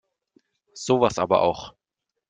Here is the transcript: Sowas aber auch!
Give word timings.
Sowas 0.73 1.19
aber 1.19 1.41
auch! 1.43 1.75